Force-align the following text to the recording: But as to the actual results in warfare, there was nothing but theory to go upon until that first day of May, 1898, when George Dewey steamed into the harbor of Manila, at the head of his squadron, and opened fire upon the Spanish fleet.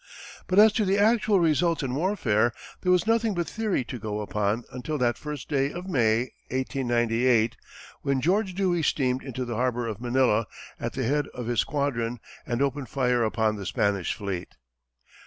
But 0.47 0.57
as 0.57 0.73
to 0.73 0.83
the 0.83 0.97
actual 0.97 1.39
results 1.39 1.83
in 1.83 1.93
warfare, 1.93 2.53
there 2.81 2.91
was 2.91 3.05
nothing 3.05 3.35
but 3.35 3.47
theory 3.47 3.83
to 3.83 3.99
go 3.99 4.21
upon 4.21 4.63
until 4.71 4.97
that 4.97 5.15
first 5.15 5.47
day 5.47 5.71
of 5.71 5.85
May, 5.85 6.21
1898, 6.49 7.55
when 8.01 8.19
George 8.19 8.55
Dewey 8.55 8.81
steamed 8.81 9.21
into 9.23 9.45
the 9.45 9.57
harbor 9.57 9.85
of 9.87 10.01
Manila, 10.01 10.47
at 10.79 10.93
the 10.93 11.03
head 11.03 11.27
of 11.35 11.45
his 11.45 11.59
squadron, 11.59 12.19
and 12.47 12.63
opened 12.63 12.89
fire 12.89 13.23
upon 13.23 13.57
the 13.57 13.65
Spanish 13.67 14.15
fleet. 14.15 14.55